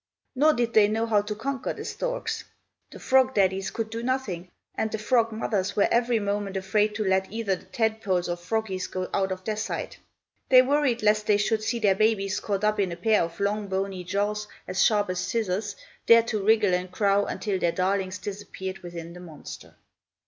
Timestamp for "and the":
4.73-4.97